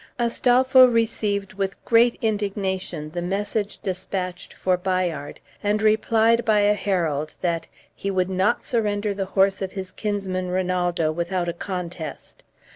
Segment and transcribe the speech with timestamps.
[0.17, 7.35] Astolpho received with great indignation the message despatched for Bayard, and replied by a herald
[7.41, 12.41] that "he would not surrender the horse of his kinsman Rinaldo without a contest.